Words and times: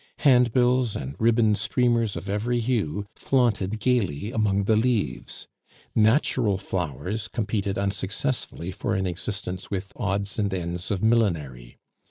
Handbills 0.21 0.95
and 0.95 1.15
ribbon 1.19 1.53
streamers 1.53 2.15
of 2.15 2.27
every 2.27 2.59
hue 2.59 3.05
flaunted 3.13 3.79
gaily 3.79 4.31
among 4.31 4.63
the 4.63 4.75
leaves; 4.75 5.45
natural 5.93 6.57
flowers 6.57 7.27
competed 7.27 7.77
unsuccessfully 7.77 8.71
for 8.71 8.95
an 8.95 9.05
existence 9.05 9.69
with 9.69 9.93
odds 9.95 10.39
and 10.39 10.55
ends 10.55 10.89
of 10.89 11.03
millinery. 11.03 11.77